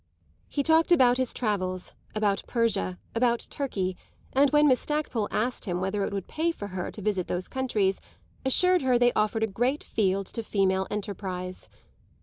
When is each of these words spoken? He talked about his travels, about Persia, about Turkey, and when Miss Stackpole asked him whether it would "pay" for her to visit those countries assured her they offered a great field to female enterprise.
He 0.49 0.63
talked 0.63 0.91
about 0.91 1.19
his 1.19 1.31
travels, 1.31 1.93
about 2.15 2.41
Persia, 2.47 2.97
about 3.13 3.45
Turkey, 3.51 3.95
and 4.33 4.49
when 4.49 4.67
Miss 4.67 4.79
Stackpole 4.79 5.27
asked 5.29 5.65
him 5.65 5.79
whether 5.79 6.03
it 6.03 6.11
would 6.11 6.27
"pay" 6.27 6.51
for 6.51 6.69
her 6.69 6.89
to 6.89 7.03
visit 7.03 7.27
those 7.27 7.47
countries 7.47 8.01
assured 8.43 8.81
her 8.81 8.97
they 8.97 9.13
offered 9.13 9.43
a 9.43 9.47
great 9.47 9.83
field 9.83 10.25
to 10.25 10.41
female 10.41 10.87
enterprise. 10.89 11.69